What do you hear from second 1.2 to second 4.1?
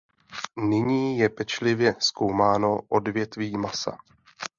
pečlivě zkoumáno odvětví masa.